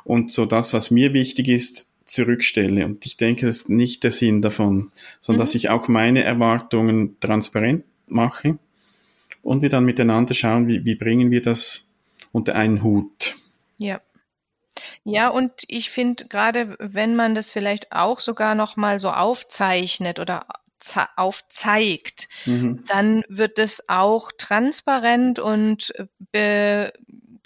und 0.04 0.32
so 0.32 0.46
das, 0.46 0.74
was 0.74 0.92
mir 0.92 1.14
wichtig 1.14 1.48
ist, 1.48 1.90
zurückstelle. 2.06 2.86
Und 2.86 3.06
ich 3.06 3.18
denke, 3.18 3.46
das 3.46 3.58
ist 3.58 3.70
nicht 3.70 4.04
der 4.04 4.12
Sinn 4.12 4.42
davon, 4.42 4.92
sondern 5.20 5.40
mhm. 5.40 5.44
dass 5.44 5.56
ich 5.56 5.70
auch 5.70 5.88
meine 5.88 6.24
Erwartungen 6.24 7.20
transparent 7.20 7.84
mache 8.08 8.58
und 9.44 9.62
wir 9.62 9.70
dann 9.70 9.86
miteinander 9.86 10.34
schauen, 10.34 10.68
wie, 10.68 10.84
wie 10.86 10.96
bringen 10.96 11.32
wir 11.32 11.42
das 11.42 11.94
unter 12.32 12.56
einen 12.56 12.84
Hut. 12.84 13.36
Ja. 13.78 14.02
Ja, 15.04 15.30
und 15.30 15.52
ich 15.68 15.90
finde 15.90 16.26
gerade, 16.28 16.76
wenn 16.80 17.16
man 17.16 17.36
das 17.36 17.50
vielleicht 17.50 17.92
auch 17.92 18.20
sogar 18.20 18.56
noch 18.56 18.76
mal 18.76 19.00
so 19.00 19.12
aufzeichnet 19.12 20.20
oder 20.20 20.46
aufzeigt, 21.16 22.30
mhm. 22.46 22.84
dann 22.88 23.24
wird 23.30 23.58
es 23.58 23.90
auch 23.90 24.32
transparent 24.38 25.40
und 25.40 25.94
be 26.32 26.94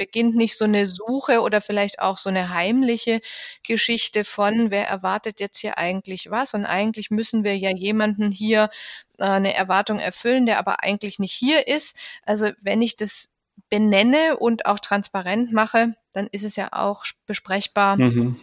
beginnt 0.02 0.36
nicht 0.36 0.58
so 0.58 0.66
eine 0.66 0.88
Suche 0.88 1.42
oder 1.42 1.62
vielleicht 1.62 2.00
auch 2.00 2.18
so 2.18 2.30
eine 2.30 2.50
heimliche 2.50 3.22
Geschichte 3.62 4.24
von, 4.24 4.72
wer 4.72 4.88
erwartet 4.88 5.40
jetzt 5.40 5.60
hier 5.60 5.78
eigentlich 5.78 6.32
was? 6.32 6.56
Und 6.56 6.66
eigentlich 6.66 7.12
müssen 7.12 7.44
wir 7.44 7.56
ja 7.56 7.70
jemanden 7.70 8.32
hier 8.32 8.72
äh, 9.20 9.26
eine 9.26 9.54
Erwartung 9.54 10.00
erfüllen, 10.00 10.48
der 10.48 10.58
aber 10.58 10.84
eigentlich 10.84 11.20
nicht 11.20 11.34
hier 11.34 11.68
ist. 11.68 11.96
Also 12.26 12.50
wenn 12.62 12.82
ich 12.82 12.98
das 12.98 13.30
benenne 13.70 14.38
und 14.38 14.66
auch 14.66 14.80
transparent 14.80 15.52
mache, 15.54 15.96
dann 16.14 16.28
ist 16.28 16.44
es 16.44 16.56
ja 16.56 16.70
auch 16.72 17.06
besprechbar 17.26 17.98
mhm. 17.98 18.40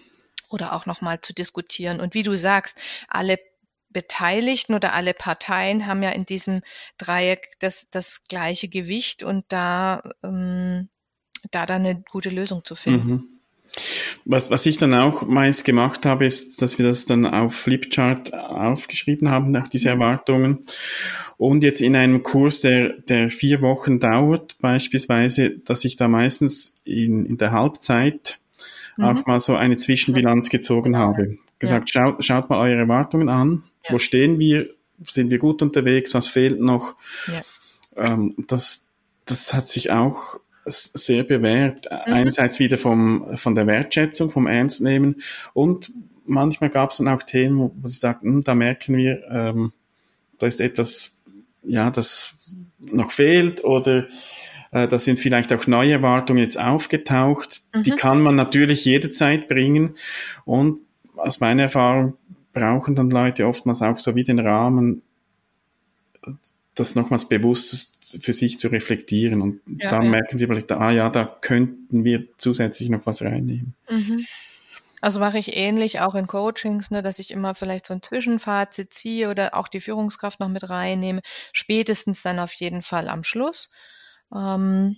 oder 0.48 0.72
auch 0.72 0.86
nochmal 0.86 1.20
zu 1.20 1.34
diskutieren. 1.34 2.00
Und 2.00 2.14
wie 2.14 2.22
du 2.22 2.36
sagst, 2.36 2.78
alle 3.08 3.38
Beteiligten 3.90 4.74
oder 4.74 4.92
alle 4.92 5.14
Parteien 5.14 5.86
haben 5.86 6.02
ja 6.02 6.10
in 6.10 6.26
diesem 6.26 6.62
Dreieck 6.98 7.52
das, 7.60 7.88
das 7.90 8.24
gleiche 8.24 8.68
Gewicht 8.68 9.22
und 9.22 9.44
da, 9.48 10.02
ähm, 10.22 10.88
da 11.50 11.66
dann 11.66 11.84
eine 11.84 12.02
gute 12.10 12.30
Lösung 12.30 12.64
zu 12.64 12.74
finden. 12.74 13.10
Mhm. 13.10 13.28
Was, 14.30 14.50
was 14.50 14.66
ich 14.66 14.76
dann 14.76 14.92
auch 14.92 15.26
meist 15.26 15.64
gemacht 15.64 16.04
habe, 16.04 16.26
ist, 16.26 16.60
dass 16.60 16.78
wir 16.78 16.86
das 16.86 17.06
dann 17.06 17.24
auf 17.24 17.54
Flipchart 17.54 18.34
aufgeschrieben 18.34 19.30
haben, 19.30 19.50
nach 19.50 19.68
diese 19.68 19.88
mhm. 19.88 20.02
Erwartungen. 20.02 20.58
Und 21.38 21.64
jetzt 21.64 21.80
in 21.80 21.96
einem 21.96 22.22
Kurs, 22.22 22.60
der, 22.60 22.90
der 22.90 23.30
vier 23.30 23.62
Wochen 23.62 24.00
dauert, 24.00 24.58
beispielsweise, 24.58 25.58
dass 25.64 25.86
ich 25.86 25.96
da 25.96 26.08
meistens 26.08 26.82
in, 26.84 27.24
in 27.24 27.38
der 27.38 27.52
Halbzeit 27.52 28.38
mhm. 28.98 29.04
auch 29.04 29.24
mal 29.24 29.40
so 29.40 29.56
eine 29.56 29.78
Zwischenbilanz 29.78 30.50
gezogen 30.50 30.98
habe. 30.98 31.38
Gesagt, 31.58 31.94
ja. 31.94 32.02
schaut, 32.02 32.22
schaut 32.22 32.50
mal 32.50 32.58
eure 32.58 32.80
Erwartungen 32.80 33.30
an. 33.30 33.62
Ja. 33.86 33.94
Wo 33.94 33.98
stehen 33.98 34.38
wir? 34.38 34.68
Sind 35.04 35.30
wir 35.30 35.38
gut 35.38 35.62
unterwegs? 35.62 36.12
Was 36.12 36.28
fehlt 36.28 36.60
noch? 36.60 36.96
Ja. 37.28 38.12
Ähm, 38.12 38.34
das, 38.46 38.90
das 39.24 39.54
hat 39.54 39.68
sich 39.68 39.90
auch 39.90 40.38
sehr 40.70 41.24
bewährt. 41.24 41.86
Mhm. 41.90 42.12
Einerseits 42.12 42.58
wieder 42.58 42.78
vom, 42.78 43.36
von 43.36 43.54
der 43.54 43.66
Wertschätzung, 43.66 44.30
vom 44.30 44.46
Ernstnehmen 44.46 45.22
und 45.54 45.92
manchmal 46.28 46.70
gab 46.70 46.90
es 46.90 46.98
dann 46.98 47.08
auch 47.08 47.22
Themen, 47.22 47.58
wo, 47.58 47.88
sie 47.88 47.98
sagten, 47.98 48.28
hm, 48.28 48.44
da 48.44 48.54
merken 48.54 48.96
wir, 48.96 49.24
ähm, 49.30 49.72
da 50.38 50.46
ist 50.46 50.60
etwas, 50.60 51.18
ja, 51.62 51.90
das 51.90 52.34
noch 52.78 53.10
fehlt 53.10 53.64
oder 53.64 54.06
äh, 54.70 54.86
da 54.86 54.98
sind 54.98 55.18
vielleicht 55.18 55.52
auch 55.52 55.66
neue 55.66 55.92
Erwartungen 55.92 56.42
jetzt 56.42 56.60
aufgetaucht. 56.60 57.62
Mhm. 57.74 57.82
Die 57.82 57.90
kann 57.90 58.20
man 58.20 58.36
natürlich 58.36 58.84
jederzeit 58.84 59.48
bringen 59.48 59.96
und 60.44 60.80
aus 61.16 61.40
meiner 61.40 61.64
Erfahrung 61.64 62.14
brauchen 62.52 62.94
dann 62.94 63.10
Leute 63.10 63.46
oftmals 63.46 63.82
auch 63.82 63.98
so 63.98 64.14
wie 64.14 64.24
den 64.24 64.38
Rahmen, 64.38 65.02
das 66.78 66.94
nochmals 66.94 67.28
bewusst 67.28 68.22
für 68.22 68.32
sich 68.32 68.58
zu 68.58 68.68
reflektieren. 68.68 69.42
Und 69.42 69.60
ja, 69.66 69.90
dann 69.90 70.04
ja. 70.04 70.10
merken 70.10 70.38
sie 70.38 70.46
vielleicht, 70.46 70.70
ah 70.72 70.90
ja, 70.90 71.10
da 71.10 71.24
könnten 71.24 72.04
wir 72.04 72.24
zusätzlich 72.38 72.88
noch 72.88 73.06
was 73.06 73.22
reinnehmen. 73.22 73.74
Mhm. 73.88 74.24
Also 75.00 75.20
mache 75.20 75.38
ich 75.38 75.56
ähnlich 75.56 76.00
auch 76.00 76.14
in 76.14 76.26
Coachings, 76.26 76.90
ne, 76.90 77.02
dass 77.02 77.18
ich 77.18 77.30
immer 77.30 77.54
vielleicht 77.54 77.86
so 77.86 77.94
ein 77.94 78.02
Zwischenfazit 78.02 78.92
ziehe 78.92 79.30
oder 79.30 79.54
auch 79.54 79.68
die 79.68 79.80
Führungskraft 79.80 80.40
noch 80.40 80.48
mit 80.48 80.68
reinnehme, 80.68 81.20
spätestens 81.52 82.22
dann 82.22 82.40
auf 82.40 82.52
jeden 82.54 82.82
Fall 82.82 83.08
am 83.08 83.22
Schluss. 83.22 83.70
Ähm, 84.34 84.96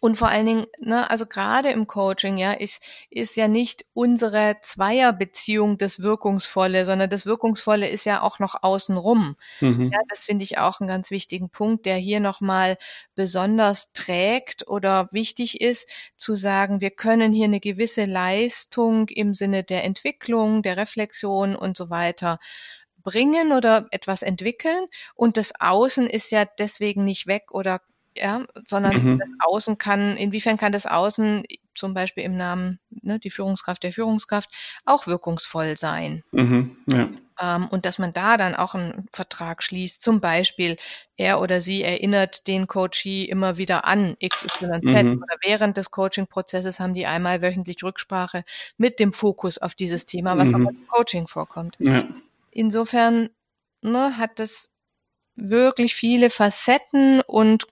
und 0.00 0.16
vor 0.16 0.28
allen 0.28 0.46
Dingen, 0.46 0.66
ne, 0.78 1.08
also 1.10 1.26
gerade 1.26 1.70
im 1.70 1.86
Coaching, 1.86 2.38
ja, 2.38 2.52
ist, 2.52 2.82
ist 3.10 3.36
ja 3.36 3.48
nicht 3.48 3.84
unsere 3.94 4.56
Zweierbeziehung 4.62 5.78
das 5.78 6.02
Wirkungsvolle, 6.02 6.86
sondern 6.86 7.10
das 7.10 7.26
Wirkungsvolle 7.26 7.88
ist 7.88 8.04
ja 8.04 8.22
auch 8.22 8.38
noch 8.38 8.62
außenrum. 8.62 9.36
Mhm. 9.60 9.90
Ja, 9.92 9.98
das 10.08 10.24
finde 10.24 10.44
ich 10.44 10.58
auch 10.58 10.80
einen 10.80 10.88
ganz 10.88 11.10
wichtigen 11.10 11.50
Punkt, 11.50 11.86
der 11.86 11.96
hier 11.96 12.20
nochmal 12.20 12.78
besonders 13.14 13.92
trägt 13.92 14.68
oder 14.68 15.08
wichtig 15.12 15.60
ist, 15.60 15.88
zu 16.16 16.34
sagen, 16.34 16.80
wir 16.80 16.90
können 16.90 17.32
hier 17.32 17.46
eine 17.46 17.60
gewisse 17.60 18.04
Leistung 18.04 19.08
im 19.08 19.34
Sinne 19.34 19.64
der 19.64 19.84
Entwicklung, 19.84 20.62
der 20.62 20.76
Reflexion 20.76 21.56
und 21.56 21.76
so 21.76 21.90
weiter 21.90 22.38
bringen 23.02 23.52
oder 23.52 23.86
etwas 23.90 24.22
entwickeln 24.22 24.86
und 25.14 25.36
das 25.36 25.52
Außen 25.58 26.06
ist 26.08 26.30
ja 26.30 26.44
deswegen 26.44 27.04
nicht 27.04 27.26
weg 27.26 27.52
oder 27.52 27.80
ja, 28.20 28.44
sondern 28.66 29.02
mhm. 29.02 29.18
das 29.18 29.30
Außen 29.40 29.78
kann, 29.78 30.16
inwiefern 30.16 30.56
kann 30.56 30.72
das 30.72 30.86
Außen 30.86 31.44
zum 31.74 31.94
Beispiel 31.94 32.24
im 32.24 32.36
Namen, 32.36 32.80
ne, 32.90 33.18
die 33.18 33.30
Führungskraft 33.30 33.82
der 33.82 33.92
Führungskraft, 33.92 34.50
auch 34.84 35.06
wirkungsvoll 35.06 35.76
sein. 35.76 36.24
Mhm, 36.32 36.76
ja. 36.86 37.08
ähm, 37.40 37.68
und 37.68 37.86
dass 37.86 37.98
man 37.98 38.12
da 38.12 38.36
dann 38.36 38.54
auch 38.54 38.74
einen 38.74 39.06
Vertrag 39.12 39.62
schließt, 39.62 40.02
zum 40.02 40.20
Beispiel 40.20 40.76
er 41.16 41.40
oder 41.40 41.60
sie 41.60 41.82
erinnert 41.82 42.46
den 42.46 42.66
Coachee 42.66 43.24
immer 43.24 43.56
wieder 43.56 43.84
an 43.84 44.16
XYZ 44.22 44.60
mhm. 45.04 45.22
oder 45.22 45.36
während 45.42 45.76
des 45.76 45.90
Coaching-Prozesses 45.90 46.80
haben 46.80 46.94
die 46.94 47.06
einmal 47.06 47.40
wöchentlich 47.42 47.82
Rücksprache 47.82 48.44
mit 48.76 48.98
dem 48.98 49.12
Fokus 49.12 49.58
auf 49.58 49.74
dieses 49.74 50.04
Thema, 50.04 50.36
was 50.36 50.52
mhm. 50.52 50.66
auch 50.66 50.70
im 50.70 50.86
Coaching 50.88 51.26
vorkommt. 51.28 51.76
Ja. 51.78 52.04
Insofern 52.50 53.30
ne, 53.82 54.18
hat 54.18 54.38
das 54.38 54.70
wirklich 55.36 55.94
viele 55.94 56.30
Facetten 56.30 57.20
und 57.20 57.66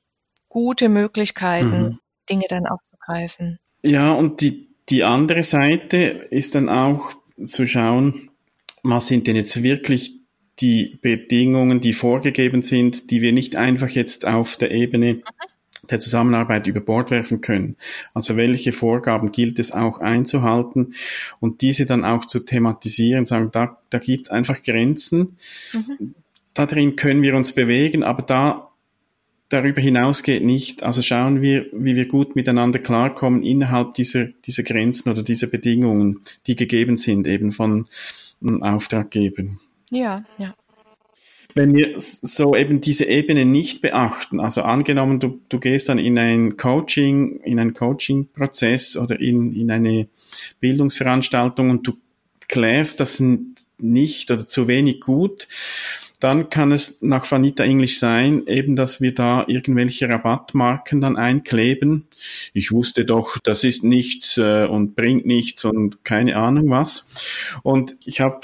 gute 0.57 0.89
Möglichkeiten, 0.89 1.83
mhm. 1.83 1.99
Dinge 2.31 2.45
dann 2.49 2.65
aufzugreifen. 2.67 3.59
Ja, 3.83 4.15
und 4.15 4.41
die, 4.41 4.69
die 4.89 5.05
andere 5.05 5.45
Seite 5.45 5.97
ist 6.31 6.55
dann 6.55 6.71
auch 6.71 7.13
zu 7.45 7.67
schauen, 7.67 8.31
was 8.83 9.07
sind 9.07 9.27
denn 9.27 9.37
jetzt 9.37 9.63
wirklich 9.63 10.15
die 10.61 10.97
Bedingungen, 11.03 11.83
die 11.83 11.93
vorgegeben 11.93 12.63
sind, 12.63 13.11
die 13.11 13.21
wir 13.21 13.35
nicht 13.35 13.55
einfach 13.55 13.91
jetzt 13.91 14.27
auf 14.27 14.57
der 14.57 14.71
Ebene 14.71 15.15
mhm. 15.17 15.23
der 15.91 16.01
Zusammenarbeit 16.01 16.67
über 16.67 16.81
Bord 16.81 17.11
werfen 17.11 17.43
können. 17.43 17.77
Also 18.15 18.39
welche 18.39 18.73
Vorgaben 18.73 19.33
gilt 19.33 19.59
es 19.59 19.73
auch 19.73 19.99
einzuhalten 19.99 20.95
und 21.39 21.61
diese 21.61 21.85
dann 21.85 22.03
auch 22.03 22.25
zu 22.25 22.47
thematisieren, 22.47 23.27
sagen, 23.27 23.51
da, 23.53 23.77
da 23.91 23.99
gibt 23.99 24.29
es 24.29 24.31
einfach 24.31 24.63
Grenzen. 24.63 25.37
Mhm. 25.75 26.15
Da 26.55 26.65
drin 26.65 26.97
können 26.97 27.21
wir 27.21 27.37
uns 27.37 27.53
bewegen, 27.53 28.03
aber 28.03 28.23
da 28.23 28.66
darüber 29.49 29.81
hinaus 29.81 30.23
geht 30.23 30.45
nicht. 30.45 30.83
Also 30.83 31.03
schauen 31.03 31.41
wir, 31.41 31.67
wie 31.73 31.97
wir 31.97 32.07
gut 32.07 32.37
miteinander 32.37 32.79
klarkommen 32.79 33.43
innerhalb 33.43 33.95
dieser, 33.95 34.29
dieser 34.45 34.63
Grenzen 34.63 35.11
oder 35.11 35.23
dieser 35.23 35.47
Bedingungen, 35.47 36.21
die 36.47 36.57
gegeben 36.57 36.97
sind 36.97 37.27
eben 37.27 37.53
von 37.53 37.87
ähm, 38.43 38.63
Auftraggebern. 38.63 39.61
Ja, 39.91 40.25
ja. 40.39 40.55
Wenn 41.55 41.75
wir 41.75 41.95
so 41.99 42.55
eben 42.55 42.83
diese 42.83 43.07
Ebene 43.07 43.47
nicht 43.47 43.81
beachten, 43.81 44.41
also 44.41 44.61
angenommen, 44.61 45.21
du, 45.21 45.41
du 45.49 45.59
gehst 45.59 45.89
dann 45.89 45.99
in 45.99 46.19
ein 46.19 46.59
Coaching, 46.59 47.41
in 47.45 47.59
einen 47.59 47.73
Coaching-Prozess 47.73 48.99
oder 48.99 49.19
in, 49.19 49.55
in 49.55 49.71
eine 49.71 50.09
Bildungsveranstaltung 50.61 51.71
und 51.71 51.87
du 51.87 51.95
klärst 52.49 53.01
das 53.01 53.23
nicht 53.79 54.31
oder 54.31 54.47
zu 54.47 54.69
wenig 54.69 55.01
gut, 55.01 55.49
dann 56.21 56.49
kann 56.51 56.73
es 56.73 57.03
nach 57.03 57.31
Vanita 57.31 57.65
English 57.65 57.99
sein, 57.99 58.47
eben, 58.47 58.77
dass 58.77 59.01
wir 59.01 59.15
da 59.15 59.45
irgendwelche 59.47 60.09
Rabattmarken 60.09 61.01
dann 61.01 61.17
einkleben. 61.17 62.09
Ich 62.55 62.73
wusste 62.73 63.05
doch, 63.05 63.39
das 63.43 63.65
ist 63.65 63.85
nichts 63.85 64.39
äh, 64.39 64.67
und 64.67 64.97
bringt 64.97 65.27
nichts 65.27 65.65
und 65.65 66.05
keine 66.05 66.37
Ahnung 66.37 66.71
was. 66.71 67.07
Und 67.63 67.97
ich 68.05 68.21
habe 68.21 68.41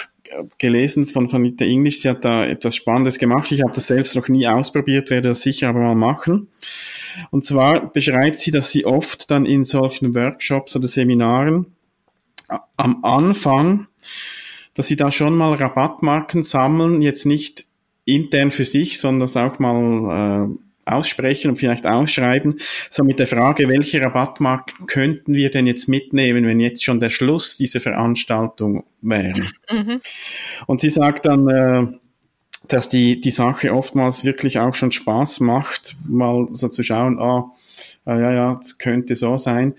gelesen 0.59 1.07
von 1.07 1.31
Vanita 1.31 1.65
English, 1.65 2.01
sie 2.01 2.09
hat 2.09 2.25
da 2.25 2.45
etwas 2.47 2.77
Spannendes 2.77 3.19
gemacht. 3.19 3.51
Ich 3.53 3.63
habe 3.63 3.73
das 3.73 3.87
selbst 3.87 4.17
noch 4.17 4.29
nie 4.29 4.47
ausprobiert, 4.47 5.11
werde 5.11 5.29
das 5.29 5.43
sicher 5.43 5.69
aber 5.69 5.81
mal 5.81 5.95
machen. 5.95 6.49
Und 7.31 7.45
zwar 7.45 7.93
beschreibt 7.93 8.41
sie, 8.41 8.51
dass 8.51 8.71
sie 8.71 8.87
oft 8.87 9.31
dann 9.31 9.47
in 9.47 9.65
solchen 9.65 10.15
Workshops 10.15 10.77
oder 10.77 10.89
Seminaren 10.89 11.67
am 12.77 13.05
Anfang 13.05 13.89
dass 14.75 14.87
sie 14.87 14.97
da 14.97 15.13
schon 15.13 15.37
mal 15.37 15.55
Rabattmarken 15.55 16.43
sammeln, 16.43 17.03
jetzt 17.03 17.27
nicht 17.27 17.67
intern 18.05 18.51
für 18.51 18.65
sich, 18.65 18.99
sondern 18.99 19.21
das 19.21 19.37
auch 19.37 19.59
mal 19.59 20.49
äh, 20.51 20.57
aussprechen 20.85 21.51
und 21.51 21.57
vielleicht 21.57 21.87
ausschreiben, 21.87 22.59
so 22.91 23.05
mit 23.05 23.19
der 23.19 23.27
Frage, 23.27 23.69
welche 23.69 24.01
Rabattmarken 24.01 24.87
könnten 24.87 25.35
wir 25.35 25.51
denn 25.51 25.67
jetzt 25.67 25.89
mitnehmen, 25.89 26.45
wenn 26.47 26.59
jetzt 26.59 26.85
schon 26.85 27.01
der 27.01 27.11
Schluss 27.11 27.57
dieser 27.57 27.81
Veranstaltung 27.81 28.85
wäre. 29.01 29.43
Mhm. 29.71 30.01
Und 30.67 30.81
sie 30.81 30.91
sagt 30.91 31.27
dann, 31.27 31.49
äh, 31.49 31.87
dass 32.69 32.89
die, 32.89 33.21
die 33.21 33.31
Sache 33.31 33.75
oftmals 33.75 34.25
wirklich 34.25 34.59
auch 34.59 34.75
schon 34.75 34.93
Spaß 34.93 35.41
macht, 35.41 35.97
mal 36.07 36.47
so 36.49 36.69
zu 36.69 36.83
schauen, 36.83 37.19
ah, 37.19 37.53
ah 38.05 38.19
ja, 38.19 38.33
ja, 38.33 38.55
das 38.55 38.79
könnte 38.79 39.15
so 39.15 39.37
sein. 39.37 39.75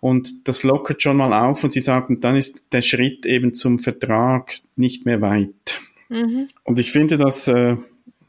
Und 0.00 0.48
das 0.48 0.62
lockert 0.62 1.02
schon 1.02 1.16
mal 1.16 1.32
auf 1.32 1.62
und 1.64 1.72
sie 1.72 1.80
sagen, 1.80 2.20
dann 2.20 2.36
ist 2.36 2.72
der 2.72 2.82
Schritt 2.82 3.26
eben 3.26 3.54
zum 3.54 3.78
Vertrag 3.78 4.54
nicht 4.76 5.06
mehr 5.06 5.20
weit. 5.20 5.80
Mhm. 6.08 6.48
Und 6.64 6.78
ich 6.78 6.92
finde 6.92 7.18
das 7.18 7.48
äh, 7.48 7.76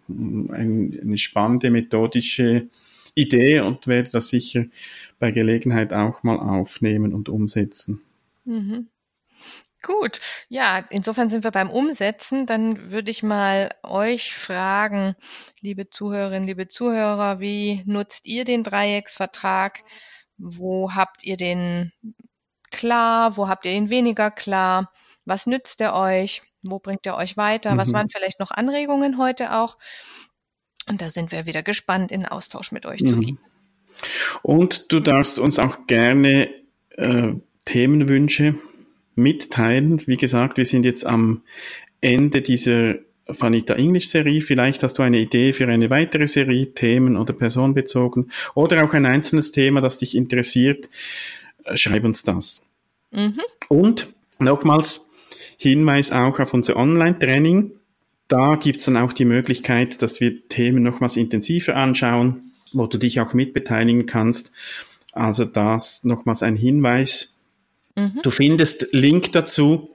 ein, 0.09 0.99
eine 1.01 1.17
spannende 1.17 1.69
methodische 1.69 2.67
Idee 3.15 3.61
und 3.61 3.87
werde 3.87 4.11
das 4.11 4.29
sicher 4.29 4.65
bei 5.19 5.31
Gelegenheit 5.31 5.93
auch 5.93 6.23
mal 6.23 6.37
aufnehmen 6.37 7.13
und 7.13 7.29
umsetzen. 7.29 8.01
Mhm. 8.45 8.87
Gut, 9.83 10.19
ja, 10.49 10.83
insofern 10.89 11.29
sind 11.29 11.43
wir 11.43 11.51
beim 11.51 11.69
Umsetzen. 11.69 12.45
Dann 12.45 12.91
würde 12.91 13.11
ich 13.11 13.23
mal 13.23 13.73
euch 13.83 14.33
fragen, 14.33 15.15
liebe 15.61 15.89
Zuhörerinnen, 15.89 16.47
liebe 16.47 16.67
Zuhörer, 16.67 17.39
wie 17.39 17.83
nutzt 17.85 18.25
ihr 18.25 18.43
den 18.43 18.63
Dreiecksvertrag? 18.63 19.83
Wo 20.37 20.93
habt 20.93 21.23
ihr 21.23 21.37
den 21.37 21.91
klar? 22.71 23.37
Wo 23.37 23.47
habt 23.47 23.65
ihr 23.65 23.73
ihn 23.73 23.89
weniger 23.89 24.31
klar? 24.31 24.91
Was 25.25 25.45
nützt 25.45 25.79
er 25.81 25.93
euch? 25.93 26.41
Wo 26.63 26.79
bringt 26.79 27.05
er 27.05 27.15
euch 27.15 27.37
weiter? 27.37 27.73
Mhm. 27.73 27.77
Was 27.77 27.93
waren 27.93 28.09
vielleicht 28.09 28.39
noch 28.39 28.51
Anregungen 28.51 29.17
heute 29.17 29.53
auch? 29.53 29.77
Und 30.87 31.01
da 31.01 31.09
sind 31.09 31.31
wir 31.31 31.45
wieder 31.45 31.63
gespannt, 31.63 32.11
in 32.11 32.25
Austausch 32.25 32.71
mit 32.71 32.85
euch 32.85 33.01
mhm. 33.01 33.07
zu 33.07 33.19
gehen. 33.19 33.39
Und 34.41 34.91
du 34.91 34.99
darfst 34.99 35.37
uns 35.39 35.59
auch 35.59 35.85
gerne 35.87 36.49
äh, 36.91 37.33
Themenwünsche 37.65 38.55
mitteilen. 39.17 40.01
Wie 40.07 40.17
gesagt, 40.17 40.57
wir 40.57 40.65
sind 40.65 40.85
jetzt 40.85 41.05
am 41.05 41.41
Ende 42.01 42.41
dieser 42.41 42.95
Vanita 43.27 43.73
English 43.73 44.07
Serie. 44.07 44.41
Vielleicht 44.41 44.83
hast 44.83 44.97
du 44.97 45.03
eine 45.03 45.19
Idee 45.19 45.51
für 45.53 45.67
eine 45.67 45.89
weitere 45.89 46.27
Serie, 46.27 46.73
Themen 46.73 47.17
oder 47.17 47.33
personenbezogen 47.33 48.31
oder 48.55 48.83
auch 48.85 48.93
ein 48.93 49.05
einzelnes 49.05 49.51
Thema, 49.51 49.81
das 49.81 49.99
dich 49.99 50.15
interessiert. 50.15 50.89
Schreib 51.73 52.05
uns 52.05 52.23
das. 52.23 52.65
Mhm. 53.11 53.41
Und 53.67 54.07
nochmals 54.39 55.09
Hinweis 55.57 56.11
auch 56.11 56.39
auf 56.39 56.53
unser 56.53 56.77
Online-Training. 56.77 57.71
Da 58.27 58.55
gibt's 58.55 58.85
dann 58.85 58.97
auch 58.97 59.13
die 59.13 59.25
Möglichkeit, 59.25 60.01
dass 60.01 60.19
wir 60.21 60.47
Themen 60.47 60.83
nochmals 60.83 61.17
intensiver 61.17 61.75
anschauen, 61.75 62.51
wo 62.73 62.87
du 62.87 62.97
dich 62.97 63.19
auch 63.19 63.33
mitbeteiligen 63.33 64.05
kannst. 64.05 64.51
Also 65.13 65.45
das 65.45 66.03
nochmals 66.03 66.43
ein 66.43 66.55
Hinweis. 66.55 67.36
Mhm. 67.97 68.21
Du 68.21 68.31
findest 68.31 68.87
Link 68.91 69.33
dazu 69.33 69.93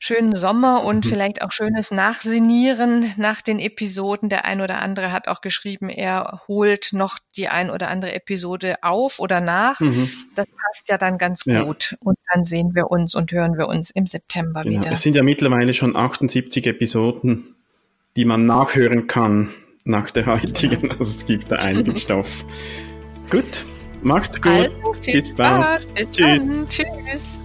schönen 0.00 0.36
Sommer 0.36 0.84
und 0.84 1.04
mhm. 1.04 1.08
vielleicht 1.08 1.42
auch 1.42 1.52
schönes 1.52 1.90
Nachsinieren 1.90 3.12
nach 3.16 3.42
den 3.42 3.58
Episoden. 3.58 4.28
Der 4.28 4.44
ein 4.44 4.60
oder 4.60 4.80
andere 4.80 5.12
hat 5.12 5.28
auch 5.28 5.40
geschrieben, 5.40 5.88
er 5.88 6.42
holt 6.48 6.90
noch 6.92 7.18
die 7.36 7.48
ein 7.48 7.70
oder 7.70 7.88
andere 7.88 8.14
Episode 8.14 8.76
auf 8.82 9.18
oder 9.18 9.40
nach. 9.40 9.80
Mhm. 9.80 10.10
Das 10.34 10.46
passt 10.48 10.88
ja 10.88 10.98
dann 10.98 11.18
ganz 11.18 11.44
ja. 11.44 11.62
gut. 11.64 11.96
Und 12.00 12.18
dann 12.32 12.44
sehen 12.44 12.74
wir 12.74 12.90
uns 12.90 13.14
und 13.14 13.32
hören 13.32 13.58
wir 13.58 13.68
uns 13.68 13.90
im 13.90 14.06
September 14.06 14.62
genau. 14.62 14.80
wieder. 14.80 14.92
Es 14.92 15.02
sind 15.02 15.16
ja 15.16 15.22
mittlerweile 15.22 15.74
schon 15.74 15.96
78 15.96 16.66
Episoden, 16.66 17.54
die 18.16 18.24
man 18.24 18.46
nachhören 18.46 19.06
kann 19.06 19.50
nach 19.84 20.10
der 20.10 20.26
heutigen. 20.26 20.90
Also 20.98 21.04
es 21.04 21.26
gibt 21.26 21.50
da 21.50 21.56
einigen 21.56 21.96
Stoff. 21.96 22.44
Gut, 23.30 23.64
macht's 24.02 24.40
gut. 24.40 24.52
Also, 24.52 24.92
Bis 25.04 25.34
bald. 25.34 25.94
Bis 25.94 26.10
Tschüss. 26.10 26.26
Dann. 26.26 26.68
Tschüss. 26.68 27.38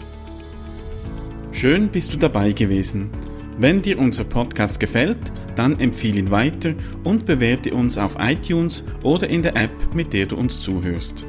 Schön 1.51 1.89
bist 1.89 2.13
du 2.13 2.17
dabei 2.17 2.53
gewesen. 2.53 3.09
Wenn 3.57 3.81
dir 3.81 3.99
unser 3.99 4.23
Podcast 4.23 4.79
gefällt, 4.79 5.19
dann 5.55 5.77
empfehle 5.79 6.19
ihn 6.19 6.29
weiter 6.31 6.73
und 7.03 7.25
bewerte 7.25 7.73
uns 7.73 7.97
auf 7.97 8.15
iTunes 8.19 8.85
oder 9.03 9.27
in 9.29 9.41
der 9.41 9.57
App, 9.57 9.71
mit 9.93 10.13
der 10.13 10.27
du 10.27 10.37
uns 10.37 10.61
zuhörst. 10.61 11.25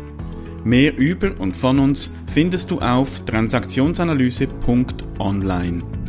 Mehr 0.64 0.96
über 0.96 1.32
und 1.40 1.56
von 1.56 1.80
uns 1.80 2.12
findest 2.32 2.70
du 2.70 2.78
auf 2.80 3.24
transaktionsanalyse.online. 3.24 6.01